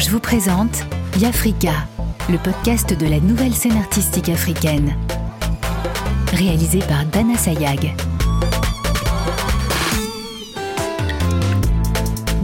[0.00, 0.86] je vous présente
[1.18, 1.86] Yafrika,
[2.30, 4.96] le podcast de la nouvelle scène artistique africaine.
[6.32, 7.94] Réalisé par Dana Sayag.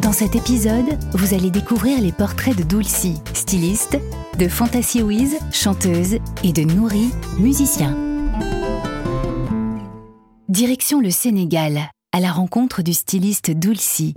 [0.03, 3.99] Dans cet épisode, vous allez découvrir les portraits de Dulcie, styliste,
[4.39, 5.03] de Fantasy
[5.51, 7.97] chanteuse, et de Nouri, musicien.
[10.51, 14.13] Direction le Sénégal, à la rencontre du styliste Dulcie.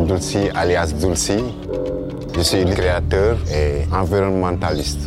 [0.00, 1.44] Abdulsi alias Dulci.
[2.34, 5.00] Je suis créateur et environnementaliste.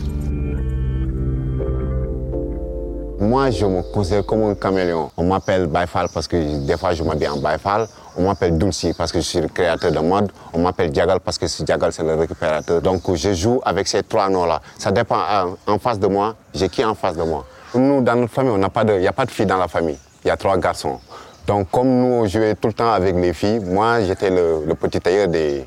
[3.19, 5.09] Moi, je me considère comme un caméléon.
[5.17, 7.87] On m'appelle Baifal parce que des fois je m'habille en Baifal.
[8.15, 10.31] On m'appelle Dulci parce que je suis le créateur de mode.
[10.53, 12.79] On m'appelle Diagal parce que Diagal c'est le récupérateur.
[12.79, 14.61] Donc je joue avec ces trois noms-là.
[14.77, 15.21] Ça dépend
[15.65, 17.45] en face de moi, j'ai qui en face de moi.
[17.73, 19.97] Nous, dans notre famille, il n'y a pas de filles dans la famille.
[20.23, 20.99] Il y a trois garçons.
[21.45, 25.27] Donc comme nous, on tout le temps avec les filles, moi, j'étais le, petit tailleur
[25.27, 25.65] des,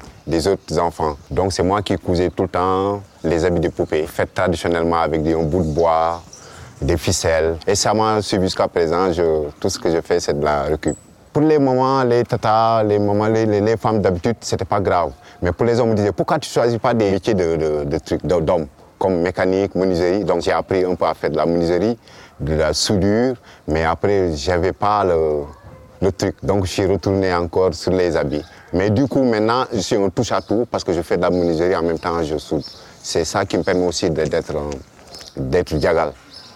[0.49, 1.17] autres enfants.
[1.31, 5.23] Donc c'est moi qui cousais tout le temps les habits de poupées, faits traditionnellement avec
[5.23, 6.23] des, un bout de bois,
[6.81, 7.57] des ficelles.
[7.67, 9.11] Et ça m'a suivi jusqu'à présent.
[9.61, 10.97] Tout ce que je fais, c'est de la récup.
[11.31, 15.11] Pour les mamans, les tatas, les mamans, les, femmes d'habitude, c'était pas grave.
[15.43, 17.85] Mais pour les hommes, on me disait pourquoi tu choisis pas des métiers de, de,
[17.85, 18.67] de trucs d'hommes
[18.99, 20.25] comme mécanique, menuiserie?
[20.25, 21.99] Donc j'ai appris un peu à faire de la menuiserie,
[22.41, 23.35] de la soudure,
[23.69, 25.43] mais après j'avais pas le,
[26.01, 26.37] le truc.
[26.43, 28.45] Donc je suis retourné encore sur les habits.
[28.73, 31.23] Mais du coup maintenant je suis un touche à tout parce que je fais de
[31.23, 32.65] la menuiserie en même temps je soude.
[33.03, 34.53] C'est ça qui me permet aussi d'être
[35.37, 36.13] d'être diagal.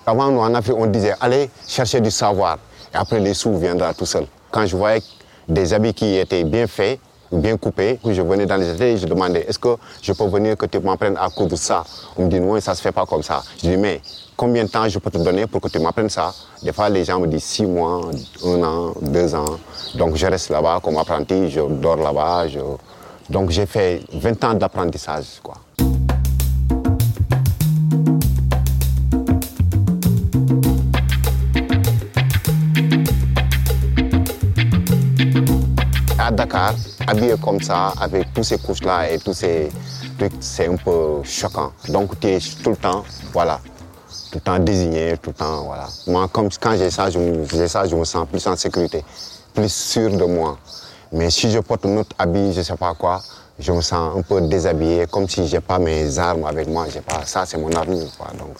[0.06, 2.58] Avant nous en Afrique on disait allez chercher du savoir
[2.92, 4.26] et après les sous viendra tout seul.
[4.50, 5.02] Quand je voyais
[5.48, 7.00] des habits qui étaient bien faits,
[7.32, 7.98] bien coupé.
[8.04, 11.16] Je venais dans les ateliers je demandais est-ce que je peux venir que tu m'apprennes
[11.16, 11.84] à coudre ça?
[12.16, 13.42] On me dit non, ça se fait pas comme ça.
[13.62, 14.00] Je dis mais
[14.40, 16.32] combien de temps je peux te donner pour que tu m'apprennes ça?
[16.62, 18.00] Des fois les gens me disent six mois,
[18.42, 19.58] un an, deux ans.
[19.96, 22.46] Donc je reste là-bas comme apprenti, je dors là-bas.
[23.28, 25.42] Donc j'ai fait 20 ans d'apprentissage.
[36.18, 36.74] À Dakar,
[37.06, 39.68] habillé comme ça, avec tous ces couches-là et tous ces
[40.18, 41.72] trucs, c'est un peu choquant.
[41.90, 43.60] Donc tu es tout le temps, voilà,
[44.30, 45.86] tout le temps désigné, tout le temps, voilà.
[46.06, 49.04] Moi, comme, quand j'ai ça, j'ai ça, je me sens plus en sécurité,
[49.54, 50.58] plus sûr de moi.
[51.12, 53.20] Mais si je porte un autre habit, je sais pas quoi,
[53.58, 57.00] je me sens un peu déshabillé, comme si j'ai pas mes armes avec moi, j'ai
[57.00, 58.28] pas, ça c'est mon armure, quoi.
[58.38, 58.56] Donc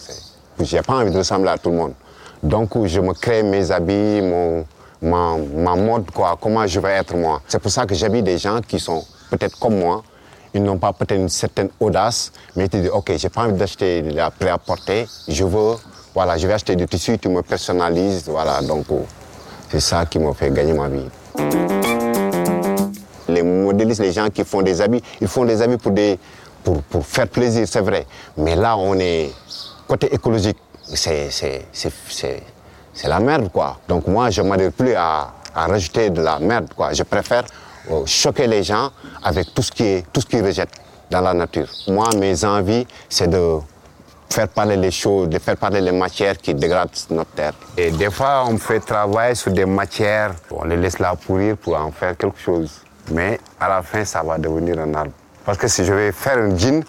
[0.60, 1.92] j'ai pas envie de ressembler à tout le monde.
[2.42, 4.64] Donc je me crée mes habits, mon,
[5.02, 7.40] Ma, ma, mode, quoi, comment je vais être moi.
[7.48, 10.02] C'est pour ça que j'habille des gens qui sont peut-être comme moi,
[10.54, 13.58] ils n'ont pas peut-être une certaine audace, mais ils te disent, ok, j'ai pas envie
[13.58, 15.76] d'acheter de la prêt-à-porter, je veux,
[16.14, 18.86] voilà, je vais acheter du tissu, tu me personnalises, voilà, donc
[19.70, 21.08] c'est ça qui m'a fait gagner ma vie.
[23.28, 27.66] Les modélistes, les gens qui font des habits, ils font des habits pour, faire plaisir,
[27.68, 28.06] c'est vrai,
[28.36, 29.30] mais là, on est
[29.86, 31.30] côté écologique, c'est
[33.04, 33.78] la merde, quoi.
[33.88, 36.92] Donc moi, je ne m'adhère plus à, à, rajouter de la merde, quoi.
[36.92, 37.44] Je préfère
[38.06, 38.90] choquer les gens
[39.22, 40.80] avec tout ce qui est, tout ce qu'ils rejettent
[41.10, 41.68] dans la nature.
[41.88, 43.58] Moi, mes envies, c'est de
[44.30, 47.52] faire parler les choses, de faire parler les matières qui dégradent notre terre.
[47.76, 51.76] Et des fois, on fait travailler sur des matières, on les laisse là pourrir pour
[51.76, 52.82] en faire quelque chose.
[53.10, 55.12] Mais à la fin, ça va devenir un arbre.
[55.44, 56.84] Parce que si je vais faire un jean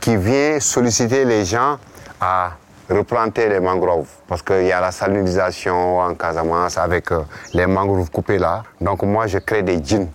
[0.00, 1.78] qui vient solliciter les gens
[2.20, 2.52] à
[2.88, 7.22] replanter les mangroves parce qu'il y a la salinisation en Casamance avec euh,
[7.54, 8.62] les mangroves coupées là.
[8.80, 10.08] Donc moi je crée des jeans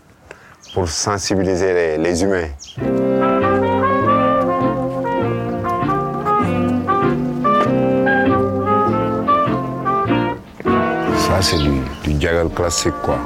[0.74, 2.48] pour sensibiliser les, humains.
[11.18, 13.18] Ça c'est du, du classique quoi.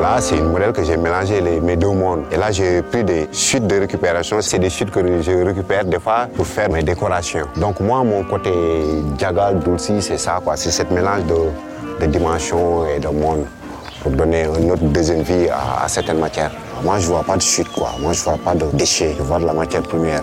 [0.00, 2.22] Là, c'est une modèle que j'ai mélangé les, mes deux mondes.
[2.32, 4.38] Et là, j'ai pris des chutes de récupération.
[4.40, 7.46] C'est des chutes que je récupère des fois pour faire mes décorations.
[7.56, 8.50] Donc moi, mon côté
[9.18, 10.56] diagal, dulci, c'est ça, quoi.
[10.56, 13.44] C'est cette mélange de, de dimensions et de monde
[14.02, 16.50] pour donner une autre deuxième vie à, à certaines matières.
[16.82, 17.90] Moi, je vois pas de chute, quoi.
[18.00, 19.14] Moi, je vois pas de déchets.
[19.18, 20.22] Je vois de la matière première.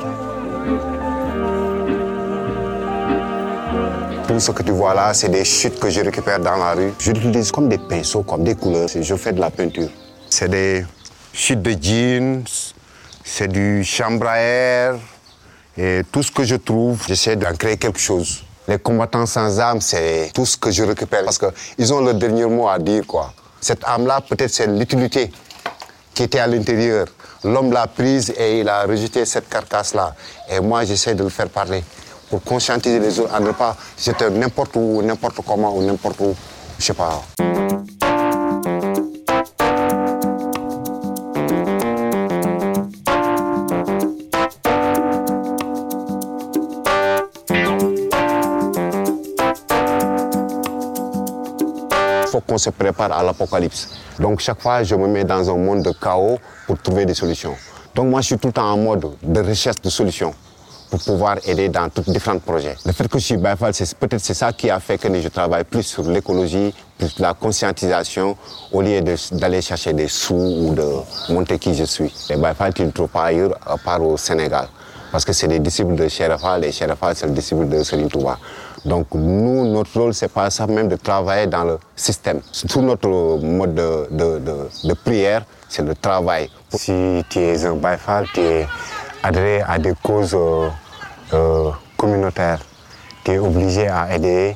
[4.37, 6.93] Tout ce que tu vois là, c'est des chutes que je récupère dans la rue.
[6.99, 8.87] Je l'utilise comme des pinceaux, comme des couleurs.
[8.87, 9.89] Je fais de la peinture.
[10.29, 10.85] C'est des
[11.33, 12.43] chutes de jeans,
[13.23, 14.95] c'est du chambre à air.
[15.75, 18.43] Et tout ce que je trouve, j'essaie d'en créer quelque chose.
[18.67, 22.45] Les combattants sans âme, c'est tout ce que je récupère parce qu'ils ont le dernier
[22.45, 23.05] mot à dire.
[23.59, 25.31] Cette âme-là, peut-être c'est l'utilité
[26.13, 27.07] qui était à l'intérieur.
[27.43, 30.13] L'homme l'a prise et il a rejeté cette carcasse-là.
[30.47, 31.83] Et moi, j'essaie de le faire parler
[32.29, 36.35] pour conscientiser les autres à ne pas jeter n'importe où, n'importe comment ou n'importe où,
[36.77, 37.21] je sais pas.
[52.19, 53.89] Il faut qu'on se prépare à l'apocalypse.
[54.19, 57.55] Donc chaque fois, je me mets dans un monde de chaos pour trouver des solutions.
[57.95, 60.33] Donc moi, je suis tout le temps en mode de recherche de solutions
[60.89, 62.75] pour pouvoir aider dans tous différents projets.
[62.85, 65.27] Le fait que je suis Baifal, c'est peut-être c'est ça qui a fait que je
[65.27, 68.37] travaille plus sur l'écologie, plus la conscientisation,
[68.71, 69.01] au lieu
[69.31, 72.13] d'aller chercher des sous ou de montrer qui je suis.
[72.29, 74.67] Les Baifal, tu ne trouves pas ailleurs, à part au Sénégal.
[75.11, 78.37] Parce que c'est des disciples de Sherafal et Sherafal, c'est le disciple de Serine Touba.
[78.85, 82.41] Donc nous, notre rôle, c'est pas ça même de travailler dans le système.
[82.69, 84.39] Tout notre mode de, de,
[84.83, 86.49] de, prière, c'est le travail.
[86.73, 88.67] Si tu es un Baifal, tu es
[89.23, 90.69] adhéré à des causes euh,
[91.33, 92.59] euh, communautaires.
[93.23, 94.55] Tu es obligé à aider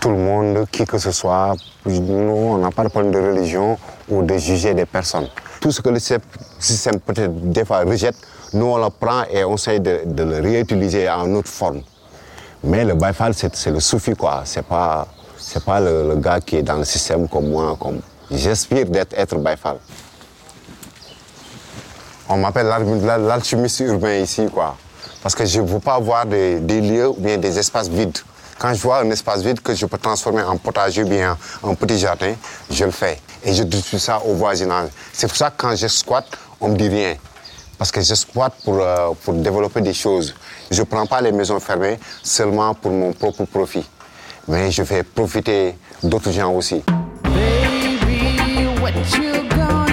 [0.00, 1.54] tout le monde, qui que ce soit.
[1.86, 3.78] Nous, on n'a pas de problème de religion
[4.08, 5.28] ou de juger des personnes.
[5.60, 8.16] Tout ce que le système peut-être des fois rejette,
[8.52, 11.80] nous on le prend et on essaie de, le réutiliser en autre forme.
[12.62, 14.42] Mais le Baifal, c'est le soufi, quoi.
[14.44, 15.06] C'est pas,
[15.66, 17.76] pas le, gars qui est dans le système comme moi.
[17.78, 18.00] Comme...
[18.30, 19.36] D'être être.
[22.28, 24.76] On m'appelle l'alchimiste urbain ici, quoi.
[25.22, 28.18] Parce que je ne veux pas avoir des, lieux ou bien des espaces vides.
[28.58, 31.74] Quand je vois un espace vide que je peux transformer en potager ou bien en
[31.74, 32.34] petit jardin,
[32.70, 33.20] je le fais.
[33.44, 34.88] Et je distribue ça au voisinage.
[35.12, 36.28] C'est pour ça que quand je squatte,
[36.60, 37.16] on me dit rien.
[37.76, 40.34] Parce que je squatte pour, euh, pour développer des choses.
[40.70, 43.84] Je ne prends pas les maisons fermées seulement pour mon propre profit.
[44.48, 46.82] Mais je fais profiter d'autres gens aussi.
[47.24, 49.83] Baby, what you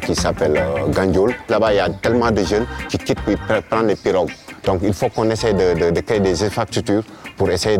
[0.00, 3.36] qui s'appelle euh, Gandiol, là-bas il y a tellement de jeunes qui quittent pour
[3.68, 4.32] prendre les pirogues.
[4.64, 7.02] Donc il faut qu'on essaie de, créer des infrastructures
[7.36, 7.78] pour essayer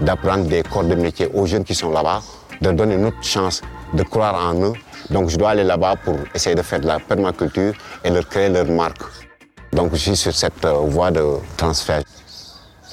[0.00, 2.22] d'apprendre des corps de métier aux jeunes qui sont là-bas,
[2.60, 3.62] de donner une autre chance
[3.92, 4.72] de croire en eux.
[5.10, 7.74] Donc je dois aller là-bas pour essayer de faire de la permaculture
[8.04, 9.02] et leur créer leur marque.
[9.72, 11.22] Donc je suis sur cette euh, voie de
[11.56, 12.02] transfert.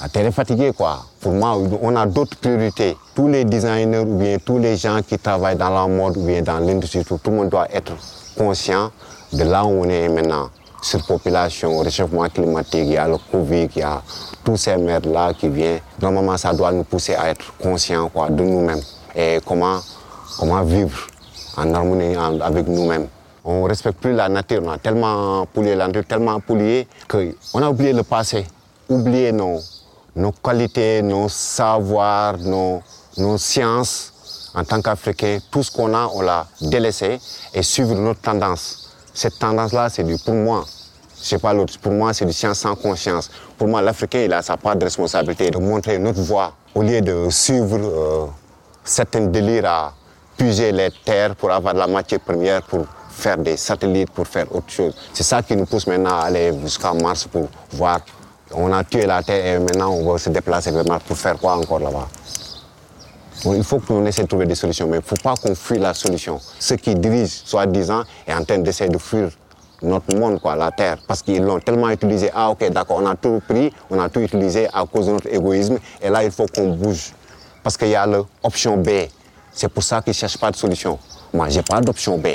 [0.02, 1.06] La terre est fatiguée quoi.
[1.20, 2.98] Pour moi, on a d'autres priorités.
[3.14, 6.42] Tous les designers ou bien tous les gens qui travaillent dans la mode ou bien
[6.42, 7.94] dans l'industrie, tout, le monde doit être
[8.36, 8.90] conscient
[9.32, 10.50] de là où on est maintenant
[10.82, 14.02] surpopulation, réchauffement climatique, il y a le Covid, il y a
[14.44, 15.82] tous ces merdes-là qui viennent.
[16.02, 18.82] Normalement, ça doit nous pousser à être conscients quoi, de nous-mêmes
[19.16, 19.80] et comment,
[20.40, 20.98] comment vivre
[21.58, 23.08] en harmonie avec nous-mêmes.
[23.46, 27.70] On ne respecte plus la nature, on a tellement pollué la tellement pollué qu'on a
[27.70, 28.48] oublié le passé,
[28.90, 29.60] oublié nos,
[30.16, 32.82] nos qualités, nos savoirs, nos,
[33.38, 35.40] sciences en tant qu'Africains.
[35.50, 37.20] Tout ce qu'on a, on l'a délaissé
[37.54, 38.90] et suivre notre tendance.
[39.14, 40.66] Cette tendance-là, c'est du pour moi.
[41.22, 41.78] Je sais pas l'autre.
[41.80, 43.30] Pour moi, c'est du science sans conscience.
[43.58, 47.02] Pour moi, l'Africain, il a sa part de responsabilité de montrer notre voie au lieu
[47.02, 48.26] de suivre euh,
[48.84, 49.94] certains délires à
[50.38, 54.54] puiser les terres pour avoir de la matière première pour faire des satellites, pour faire
[54.56, 54.96] autre chose.
[55.14, 58.00] C'est ça qui nous pousse maintenant à aller jusqu'à Mars pour voir.
[58.54, 61.56] On a tué la Terre et maintenant on va se déplacer Mars pour faire quoi
[61.56, 62.08] encore là-bas?
[63.46, 65.80] Il faut qu'on essaie de trouver des solutions, mais il ne faut pas qu'on fuit
[65.80, 66.40] la solution.
[66.60, 69.30] Ceux qui dirigent, soi-disant, est en train d'essayer de fuir
[69.82, 72.30] notre monde, quoi, la Terre, parce qu'ils l'ont tellement utilisé.
[72.36, 75.34] Ah, ok, d'accord, on a tout pris, on a tout utilisé à cause de notre
[75.34, 77.14] égoïsme, et là, il faut qu'on bouge.
[77.64, 78.90] Parce qu'il y a l'option B.
[79.52, 81.00] C'est pour ça qu'ils ne cherchent pas de solution.
[81.34, 82.28] Moi, je n'ai pas d'option B.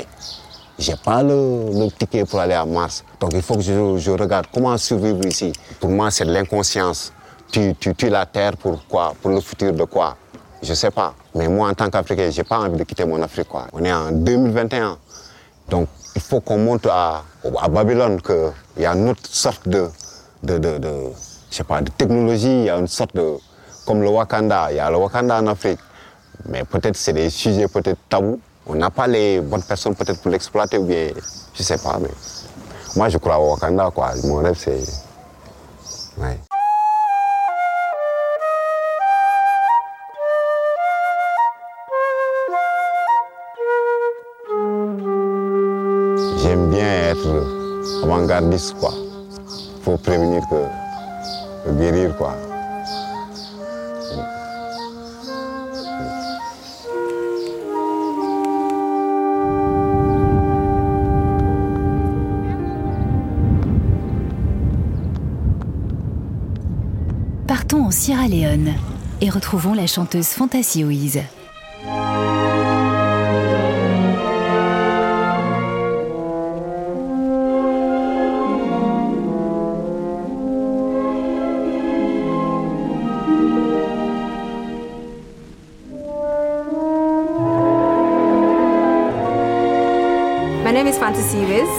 [0.79, 3.03] Je n'ai pas le, le, ticket pour aller à Mars.
[3.19, 5.51] Donc, il faut que je, je regarde comment survivre ici.
[5.79, 7.11] Pour moi, c'est de l'inconscience.
[7.51, 9.13] Tu, tu tues la Terre pour quoi?
[9.21, 10.15] Pour le futur de quoi?
[10.61, 11.15] Je sais pas.
[11.33, 13.47] Mais moi, en tant qu'Africain, j'ai pas envie de quitter mon Afrique.
[13.73, 14.97] On est en 2021.
[15.69, 17.23] Donc, il faut qu'on montre à,
[17.59, 19.89] à Babylone qu'il y a une autre sorte de,
[20.43, 20.93] de, de, de,
[21.49, 23.35] je sais pas, de technologie, il y a une sorte de...
[23.85, 25.79] Comme le Wakanda, il y a le Wakanda en Afrique.
[26.45, 28.39] Mais peut-être c'est des sujets peut-être tabous.
[28.69, 31.09] On n'a pas les bonnes personnes peut-être pour l'exploiter ou bien...
[31.53, 32.09] Je sais pas, mais...
[32.97, 34.11] Moi, je crois au Wakanda, quoi.
[34.25, 34.83] Mon rêve, c'est...
[36.17, 36.37] Ouais.
[46.41, 48.91] J'aime bien être avant-gardiste, quoi.
[49.83, 52.35] Faut prévenir que, guérir, quoi.
[68.07, 68.73] Sierra Leone
[69.19, 70.27] et retrouvons la chanteuse
[70.85, 71.19] Wiz.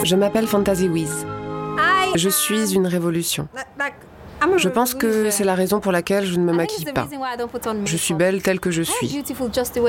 [0.05, 1.25] Je m'appelle Fantasy Wiz.
[1.79, 3.49] I, Je suis une révolution.
[4.49, 6.57] Like, I'm a Je pense que c'est la raison pour laquelle je ne me think
[6.57, 7.09] maquille pas.
[7.85, 9.07] Je suis belle telle que je suis.
[9.07, 9.25] I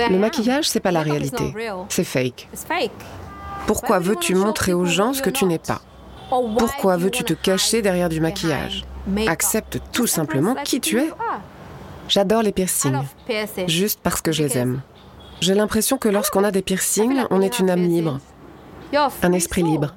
[0.09, 1.53] Le maquillage, c'est pas la réalité.
[1.89, 2.47] C'est fake.
[3.67, 5.81] Pourquoi veux-tu montrer aux gens ce que tu n'es pas
[6.57, 8.85] Pourquoi veux-tu te cacher derrière du maquillage?
[9.27, 11.09] Accepte tout simplement qui tu es.
[12.07, 13.03] J'adore les piercings,
[13.67, 14.81] juste parce que je les aime.
[15.41, 18.19] J'ai l'impression que lorsqu'on a des piercings, on est une âme libre.
[19.21, 19.93] un esprit libre.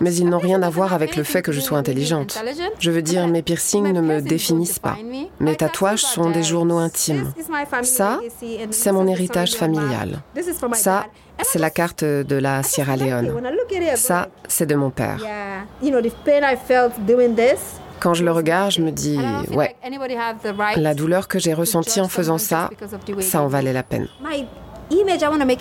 [0.00, 2.36] Mais ils n'ont rien à voir avec le fait que je sois intelligente.
[2.36, 2.70] intelligent.
[2.78, 4.96] Je veux dire, mes piercings ne me définissent pas.
[5.40, 7.32] Mes tatouages sont des journaux intimes.
[7.82, 8.20] Ça,
[8.70, 10.22] c'est mon héritage familial.
[10.74, 11.06] Ça,
[11.42, 12.96] c'est la carte de la Sierra.
[12.96, 13.32] Leone.
[13.96, 15.18] Ça, c'est de mon père.
[18.00, 19.18] Quand je le regarde, je me dis,
[19.54, 19.74] ouais,
[20.76, 22.70] la douleur que j'ai ressentie en faisant ça,
[23.20, 24.08] ça en valait la peine.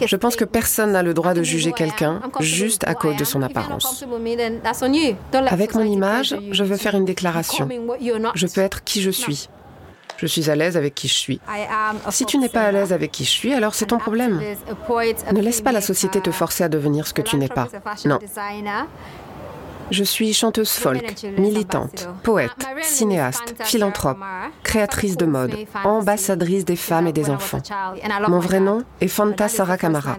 [0.05, 3.41] Je pense que personne n'a le droit de juger quelqu'un juste à cause de son
[3.41, 4.05] apparence.
[5.47, 7.67] Avec mon image, je veux faire une déclaration.
[8.35, 9.49] Je peux être qui je suis.
[10.17, 11.41] Je suis à l'aise avec qui je suis.
[12.09, 14.41] Si tu n'es pas à l'aise avec qui je suis, alors c'est ton problème.
[15.33, 17.67] Ne laisse pas la société te forcer à devenir ce que tu n'es pas.
[18.05, 18.19] Non.
[19.91, 24.17] Je suis chanteuse folk, militante, poète, cinéaste, philanthrope,
[24.63, 27.61] créatrice de mode, ambassadrice des femmes et des enfants.
[28.27, 30.17] Mon vrai nom est Fanta Sarah Kamara.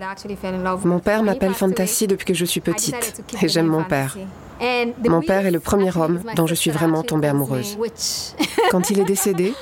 [0.84, 4.16] Mon père m'appelle Fantasy depuis que je suis petite et j'aime mon père.
[4.60, 7.78] Mon père est le premier homme dont je suis vraiment tombée amoureuse.
[8.70, 9.54] Quand il est décédé,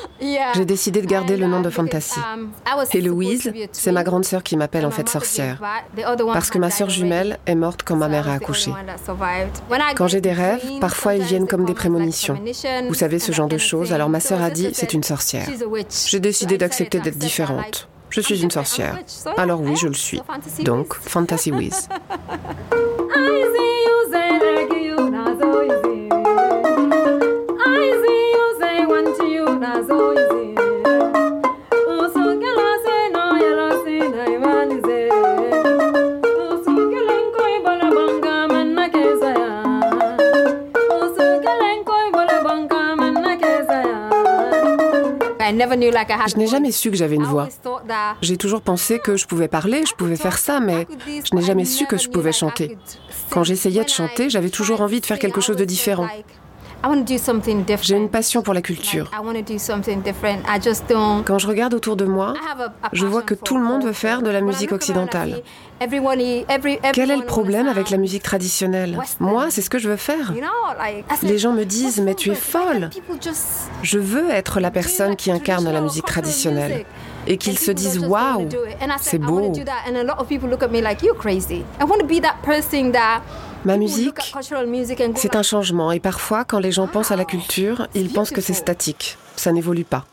[0.54, 2.20] j'ai décidé de garder le nom de Fantasy.
[2.92, 5.60] Et Louise, c'est ma grande sœur qui m'appelle en fait sorcière.
[6.32, 8.72] Parce que ma sœur jumelle est morte quand ma mère a accouché.
[9.96, 12.38] Quand j'ai des rêves, parfois ils viennent comme des prémonitions.
[12.88, 13.92] Vous savez, ce genre de choses.
[13.92, 15.48] Alors ma sœur a dit, c'est une sorcière.
[16.06, 17.88] J'ai décidé d'accepter d'être différente.
[18.10, 18.98] Je suis une sorcière.
[19.38, 20.20] Alors oui, je le suis.
[20.64, 21.88] Donc, Fantasy Wiz.
[23.14, 25.81] I see you, se le nazo
[45.72, 47.48] Je n'ai jamais su que j'avais une voix.
[48.20, 51.64] J'ai toujours pensé que je pouvais parler, je pouvais faire ça, mais je n'ai jamais
[51.64, 52.78] su que je pouvais chanter.
[53.30, 56.08] Quand j'essayais de chanter, j'avais toujours envie de faire quelque chose de différent.
[57.82, 59.10] J'ai une passion pour la culture.
[61.24, 62.34] Quand je regarde autour de moi,
[62.92, 65.42] je vois que tout le monde veut faire de la musique occidentale.
[66.92, 68.98] Quel est le problème avec la musique traditionnelle?
[69.20, 70.32] Moi, c'est ce que je veux faire.
[71.22, 72.90] Les gens me disent, mais tu es folle.
[73.82, 76.84] Je veux être la personne qui incarne la musique traditionnelle.
[77.26, 78.48] Et qu'ils se disent, waouh,
[79.00, 79.52] c'est beau.
[83.64, 84.34] Ma musique,
[85.16, 85.92] c'est un changement.
[85.92, 89.16] Et parfois, quand les gens pensent à la culture, ils pensent que c'est statique.
[89.36, 90.04] Ça n'évolue pas.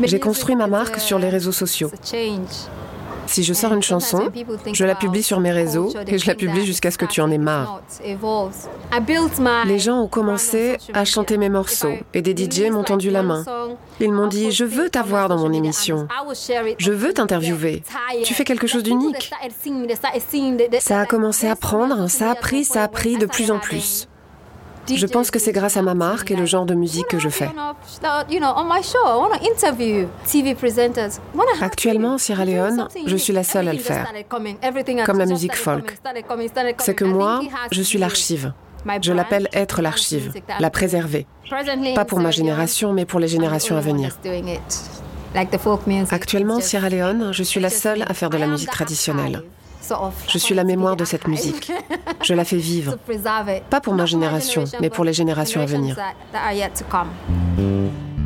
[0.00, 1.90] J'ai construit ma marque sur les réseaux sociaux.
[3.26, 4.30] Si je sors une chanson,
[4.72, 7.30] je la publie sur mes réseaux et je la publie jusqu'à ce que tu en
[7.30, 7.82] aies marre.
[9.66, 13.44] Les gens ont commencé à chanter mes morceaux et des DJ m'ont tendu la main.
[14.00, 16.08] Ils m'ont dit Je veux t'avoir dans mon émission.
[16.78, 17.82] Je veux t'interviewer.
[18.24, 19.30] Tu fais quelque chose d'unique.
[20.80, 24.08] Ça a commencé à prendre, ça a pris, ça a pris de plus en plus.
[24.94, 27.28] Je pense que c'est grâce à ma marque et le genre de musique que je
[27.28, 27.48] fais.
[31.60, 34.12] Actuellement, en Sierra Leone, je suis la seule à le faire.
[35.04, 35.98] Comme la musique folk.
[36.78, 37.40] C'est que moi,
[37.70, 38.52] je suis l'archive.
[39.02, 41.26] Je l'appelle être l'archive, la préserver.
[41.94, 44.16] Pas pour ma génération, mais pour les générations à venir.
[46.10, 49.42] Actuellement, en Sierra Leone, je suis la seule à faire de la musique traditionnelle.
[50.28, 51.72] Je suis la mémoire de cette musique.
[52.22, 52.96] Je la fais vivre.
[53.70, 55.96] Pas pour ma génération, mais pour les générations à venir.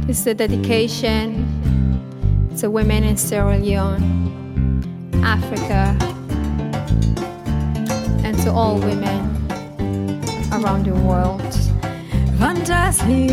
[0.08, 1.46] It's a dedication
[2.60, 4.02] to women in Sierra Leone,
[5.22, 5.94] Africa,
[8.24, 9.20] and to all women
[10.50, 11.40] around the world.
[12.40, 13.28] Fantasy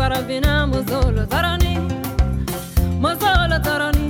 [0.00, 1.74] zara binam mozolo zarani
[3.02, 4.09] mozolo zarani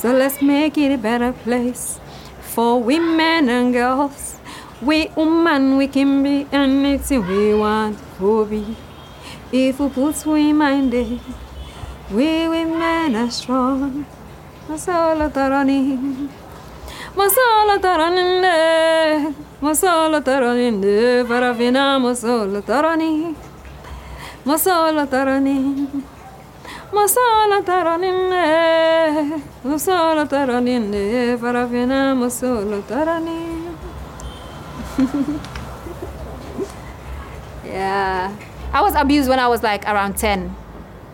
[0.00, 2.00] So let's make it a better place
[2.40, 4.36] for women and girls.
[4.80, 8.78] We women, we can be anything we want to be.
[9.52, 11.20] If we put we mind it,
[12.10, 14.06] we women are strong.
[14.68, 16.30] Masala tarani,
[17.14, 23.34] masala tarani, masala tarani, farafina masala tarani,
[24.46, 26.16] masala tarani.
[26.92, 28.10] Masala tarani,
[29.64, 33.38] masala tarani, farafina masala tarani.
[37.64, 38.30] yeah.
[38.72, 40.50] I was abused when I was like around 10.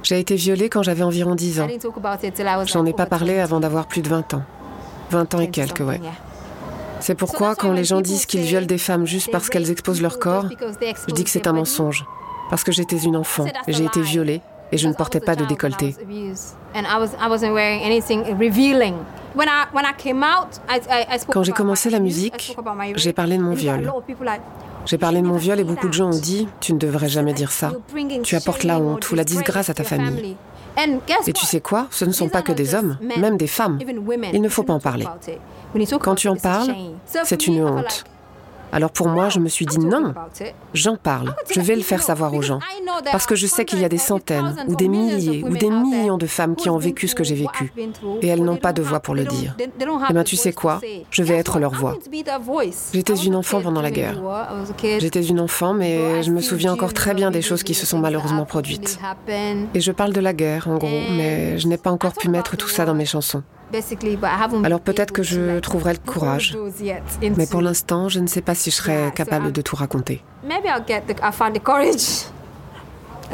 [0.03, 1.69] J'ai été violée quand j'avais environ 10 I ans.
[2.67, 3.43] J'en ai pas parlé 20.
[3.43, 4.43] avant d'avoir plus de 20 ans.
[5.11, 6.01] 20 ans et quelques, ouais.
[7.01, 10.19] C'est pourquoi quand les gens disent qu'ils violent des femmes juste parce qu'elles exposent leur
[10.19, 10.47] corps,
[11.09, 12.07] je dis que c'est un mensonge.
[12.49, 14.41] Parce que j'étais une enfant, et j'ai été violée,
[14.73, 15.95] et je ne portais pas de décolleté.
[21.29, 22.57] Quand j'ai commencé la musique,
[22.97, 23.93] j'ai parlé de mon viol.
[24.87, 27.33] J'ai parlé de mon viol et beaucoup de gens ont dit Tu ne devrais jamais
[27.33, 27.73] dire ça.
[28.23, 30.37] Tu apportes la honte ou la disgrâce à ta famille.
[31.27, 31.87] Et tu sais quoi?
[31.91, 33.79] Ce ne sont pas que des hommes, même des femmes.
[34.33, 35.07] Il ne faut pas en parler.
[36.01, 36.75] Quand tu en parles,
[37.25, 38.05] c'est une honte.
[38.73, 40.13] Alors pour moi, je me suis dit non,
[40.75, 42.61] j'en parle, je vais le faire savoir aux gens.
[43.11, 46.19] Parce que je sais qu'il y a des centaines ou des milliers ou des millions
[46.19, 47.73] de femmes qui ont vécu ce que j'ai vécu.
[48.23, 49.57] Et elles n'ont pas de voix pour le dire.
[50.09, 50.81] Eh bien tu sais quoi?
[51.11, 51.97] Je vais être leur voix.
[52.93, 54.21] J'étais une enfant pendant la guerre.
[54.99, 57.99] J'étais une enfant, mais je me souviens encore très bien des choses qui se sont
[57.99, 58.99] malheureusement produites.
[59.75, 62.57] Et je parle de la guerre, en gros, mais je n'ai pas encore pu mettre
[62.57, 63.43] tout ça dans mes chansons.
[64.65, 66.57] Alors peut-être que je trouverai le courage.
[67.37, 70.23] Mais pour l'instant, je ne sais pas si je serai capable de tout raconter.
[70.45, 72.27] Maybe I'll get the, I'll find the courage.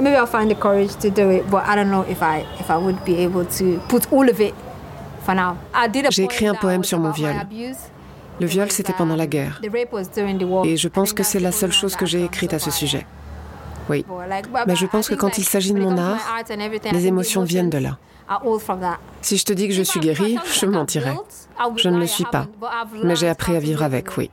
[0.00, 2.70] Maybe I'll find the courage to do it, but I don't know if I if
[2.70, 4.54] I would be able to put all of it
[5.22, 5.56] for now.
[5.74, 7.34] I did a J'ai écrit un poème sur mon viol.
[8.40, 9.60] Le viol, c'était pendant la guerre.
[9.62, 10.64] The war.
[10.64, 13.06] Et je pense que c'est la seule chose que j'ai écrite à ce sujet.
[13.90, 14.04] Oui.
[14.66, 16.18] Mais je I pense que think, quand il s'agit de mon art,
[16.92, 17.98] les émotions viennent de là.
[19.20, 21.16] Si je te dis que je suis guérie, je mentirais.
[21.76, 22.46] Je ne le suis pas.
[23.02, 24.30] Mais j'ai appris à vivre avec, oui.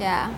[0.00, 0.28] Yeah.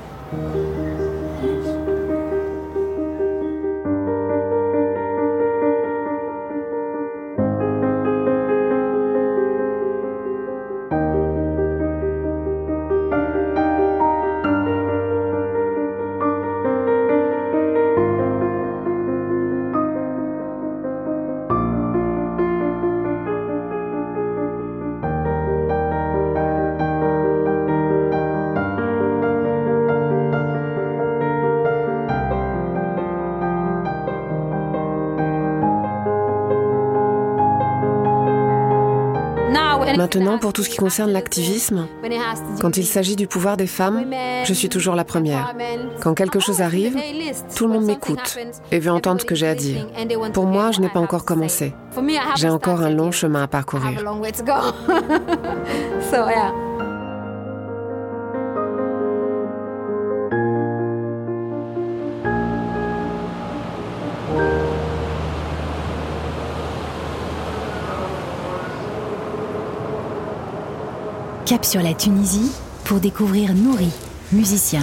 [40.04, 41.86] Maintenant, pour tout ce qui concerne l'activisme,
[42.60, 44.04] quand il s'agit du pouvoir des femmes,
[44.44, 45.54] je suis toujours la première.
[46.02, 46.98] Quand quelque chose arrive,
[47.56, 48.38] tout le monde m'écoute
[48.70, 49.86] et veut entendre ce que j'ai à dire.
[50.34, 51.72] Pour moi, je n'ai pas encore commencé.
[52.36, 53.98] J'ai encore un long chemin à parcourir.
[71.46, 72.50] Cap sur la Tunisie
[72.84, 73.90] pour découvrir Nouri,
[74.32, 74.80] musicien.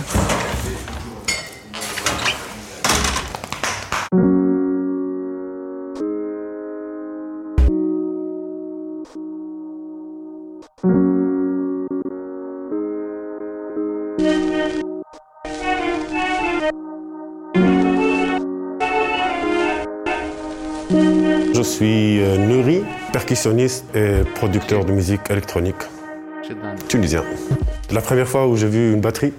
[21.54, 25.82] Je suis euh, Nuri, percussionniste et producteur de musique électronique
[26.88, 27.24] tunisien.
[27.92, 29.34] La première fois où j'ai vu une batterie,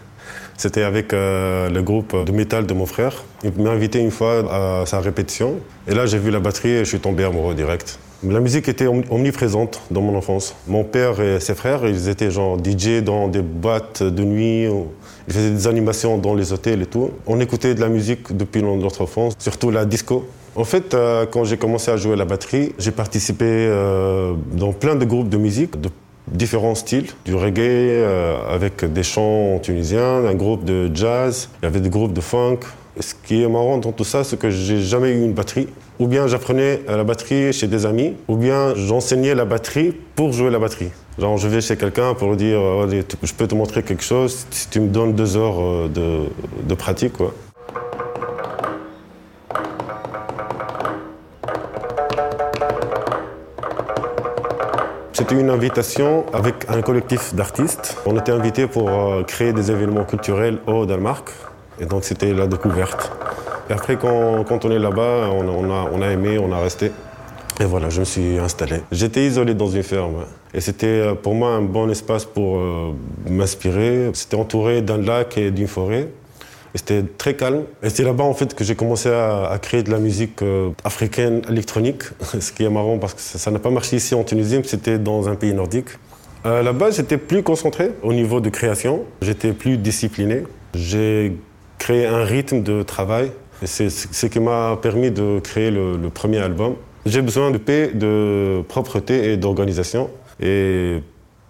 [0.56, 3.24] c'était avec euh, le groupe de métal de mon frère.
[3.44, 5.56] Il m'a invité une fois à sa répétition.
[5.88, 7.98] Et là, j'ai vu la batterie et je suis tombé amoureux direct.
[8.22, 10.54] La musique était om- omniprésente dans mon enfance.
[10.68, 14.64] Mon père et ses frères, ils étaient genre DJ dans des boîtes de nuit.
[15.28, 17.10] Ils faisaient des animations dans les hôtels et tout.
[17.26, 20.26] On écoutait de la musique depuis notre enfance, surtout la disco.
[20.56, 24.96] En fait, euh, quand j'ai commencé à jouer la batterie, j'ai participé euh, dans plein
[24.96, 25.88] de groupes de musique de
[26.30, 31.68] différents styles, du reggae euh, avec des chants tunisiens, un groupe de jazz, il y
[31.68, 32.60] avait des groupes de funk.
[32.98, 35.68] ce qui est marrant dans tout ça, c'est que j'ai jamais eu une batterie.
[35.98, 40.50] Ou bien j'apprenais la batterie chez des amis, ou bien j'enseignais la batterie pour jouer
[40.50, 40.90] la batterie.
[41.18, 42.58] Genre, je vais chez quelqu'un pour lui dire,
[43.22, 46.20] je peux te montrer quelque chose si tu me donnes deux heures de,
[46.66, 47.12] de pratique.
[47.12, 47.34] Quoi.
[55.30, 57.96] C'était une invitation avec un collectif d'artistes.
[58.04, 61.30] On était invités pour euh, créer des événements culturels au Danemark.
[61.78, 63.12] Et donc c'était la découverte.
[63.68, 66.90] Et après, quand, on est là-bas, on, a, aimé, on a resté.
[67.60, 68.80] Et voilà, je me suis installé.
[68.90, 70.24] J'étais isolé dans une ferme.
[70.52, 72.92] Et c'était euh, pour moi un bon espace pour euh,
[73.28, 74.10] m'inspirer.
[74.14, 76.08] C'était entouré d'un lac et d'une forêt.
[76.74, 77.64] C'était très calme.
[77.82, 81.42] Et c'est là-bas en fait que j'ai commencé à, créer de la musique euh, africaine
[81.48, 82.02] électronique.
[82.40, 84.98] Ce qui est marrant parce que ça n'a pas marché ici en Tunisie, mais c'était
[84.98, 85.88] dans un pays nordique.
[86.46, 89.04] Euh, là-bas, j'étais plus concentré au niveau de création.
[89.20, 90.44] J'étais plus discipliné.
[90.74, 91.36] J'ai
[91.78, 93.32] créé un rythme de travail.
[93.62, 96.76] C'est ce qui m'a permis de créer le, premier album.
[97.04, 100.08] J'ai besoin de paix, de propreté et d'organisation.
[100.40, 101.02] Et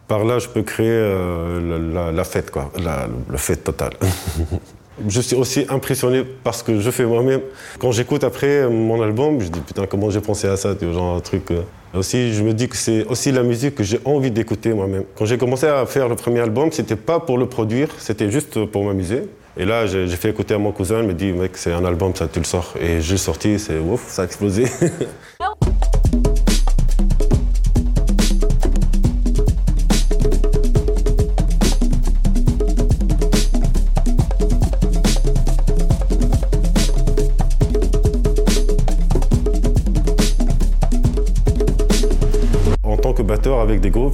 [0.09, 3.93] par là, je peux créer euh, la, fête, quoi, la, la fête totale.
[5.09, 7.41] Je suis aussi impressionné parce que je fais moi-même.
[7.79, 11.21] Quand j'écoute après mon album, je dis putain, comment j'ai pensé à ça, genre un
[11.21, 11.51] truc.
[11.51, 11.63] Euh.
[11.95, 15.05] Aussi, je me dis que c'est aussi la musique que j'ai envie d'écouter moi-même.
[15.17, 18.65] Quand j'ai commencé à faire le premier album, c'était pas pour le produire, c'était juste
[18.67, 19.23] pour m'amuser.
[19.57, 22.15] Et là, j'ai fait écouter à mon cousin, il me dit, mec, c'est un album,
[22.15, 22.75] ça, tu le sors.
[22.81, 24.67] Et j'ai sorti, c'est ouf, ça a explosé.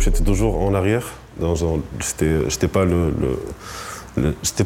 [0.01, 1.15] j'étais toujours en arrière.
[1.41, 3.13] J'étais pas le,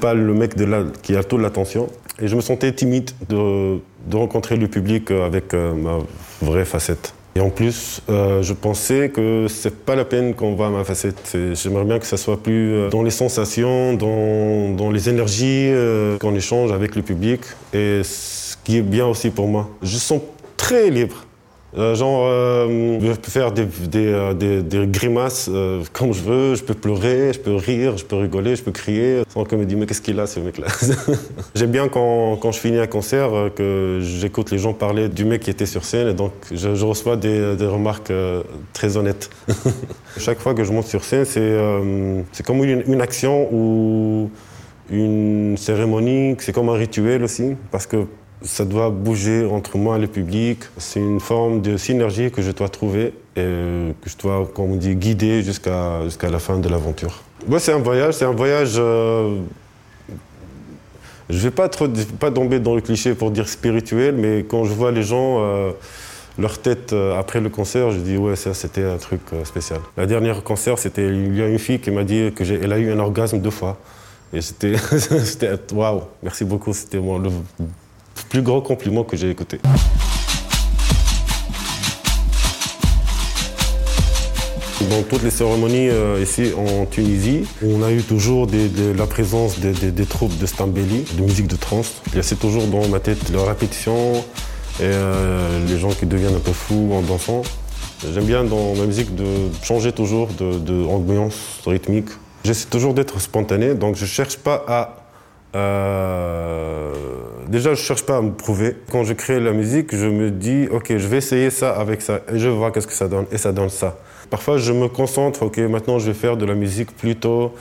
[0.00, 0.54] pas le mec
[1.02, 1.88] qui a toute l'attention.
[2.20, 3.78] Et je me sentais timide de,
[4.12, 5.98] rencontrer le public avec euh, ma
[6.42, 7.14] vraie facette.
[7.36, 11.36] Et en plus, euh, je pensais que c'est pas la peine qu'on voit ma facette.
[11.54, 15.70] J'aimerais bien que ça soit plus euh, dans les sensations, dans, dans les énergies
[16.20, 17.40] qu'on échange avec le public.
[17.72, 19.70] Et ce qui est bien aussi pour moi.
[19.82, 20.20] Je sens
[20.56, 21.24] très libre.
[21.78, 25.48] Euh, genre, euh, je peux faire des, des, euh, des, grimaces
[25.92, 29.22] comme je veux, je peux pleurer, je peux rire, je peux rigoler, je peux crier,
[29.28, 30.66] sans qu'on me dise mais qu'est-ce qu'il a ce mec-là
[31.54, 35.42] J'aime bien quand, quand, je finis un concert que j'écoute les gens parler du mec
[35.42, 38.12] qui était sur scène et donc je, je reçois des, remarques
[38.72, 39.30] très honnêtes.
[40.18, 44.30] Chaque fois que je monte sur scène, c'est comme une, une action ou
[44.90, 48.06] une cérémonie, c'est comme un rituel aussi, parce que
[48.42, 50.60] ça doit bouger entre moi et le public.
[50.78, 54.76] C'est une forme de synergie que je dois trouver et que je dois, comme on
[54.76, 57.22] dit, guider jusqu'à jusqu'à la fin de l'aventure.
[57.48, 58.74] Ouais, c'est un voyage, c'est un voyage.
[58.76, 59.36] Euh,
[61.28, 61.86] je vais pas, trop,
[62.18, 65.70] pas tomber dans le cliché pour dire spirituel, mais quand je vois les gens, euh,
[66.38, 69.80] leur tête euh, après le concert, je dis ouais, ça c'était un truc spécial.
[69.96, 72.90] La dernière concert, c'était il y a une fille qui m'a dit qu'elle a eu
[72.90, 73.78] un orgasme deux fois.
[74.32, 74.76] Et c'était
[75.72, 77.30] waouh, merci beaucoup, c'était moi le
[78.30, 79.58] plus grand compliment que j'ai écouté.
[84.88, 88.46] Dans toutes les cérémonies euh, ici en Tunisie, on a eu toujours
[88.96, 92.00] la présence des, troupes de Stambeli, de musique de trance.
[92.22, 94.24] C'est toujours dans ma tête la répétition
[94.78, 97.42] et euh, les gens qui deviennent un peu fous en dansant.
[98.14, 99.26] J'aime bien dans ma musique de
[99.62, 101.34] changer toujours d'ambiance
[101.66, 102.08] de, rythmique.
[102.44, 104.99] J'essaie toujours d'être spontané, donc je ne cherche pas à
[105.56, 106.92] euh,
[107.48, 108.76] déjà, je cherche pas à me prouver.
[108.90, 112.20] Quand je crée la musique, je me dis, ok, je vais essayer ça avec ça,
[112.32, 113.98] et je vois qu'est-ce que ça donne, et ça donne ça.
[114.30, 117.52] Parfois, je me concentre, ok, maintenant je vais faire de la musique plutôt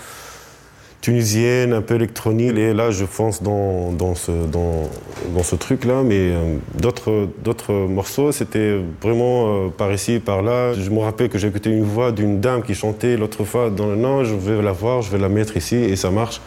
[1.02, 4.90] tunisienne, un peu électronique, et là, je fonce dans, dans ce, dans,
[5.34, 6.04] dans ce truc-là.
[6.04, 10.74] Mais euh, d'autres, d'autres morceaux, c'était vraiment euh, par ici, par là.
[10.74, 13.88] Je me rappelle que j'ai écouté une voix d'une dame qui chantait l'autre fois dans
[13.88, 16.42] le non, je vais la voir, je vais la mettre ici, et ça marche.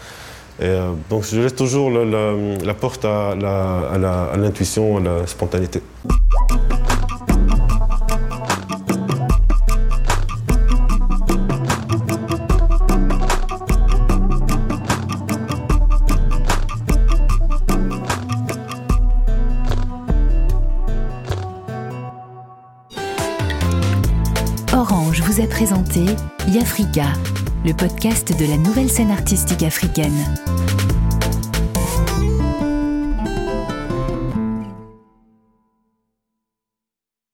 [0.61, 3.35] Euh, donc je laisse toujours la, porte à,
[4.37, 5.83] l'intuition, à, la spontanéité.
[24.73, 26.01] Orange vous a présenté
[26.49, 27.05] Yafrika
[27.64, 30.35] le podcast de la nouvelle scène artistique africaine.